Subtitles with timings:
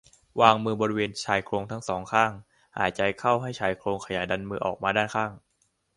[0.41, 2.31] วางมือบริเวณชายโครงทั้ง สอง ข้าง
[2.77, 5.31] หายใจเข้าให้ชายโครงขยายดันมือออกมาด้านข้าง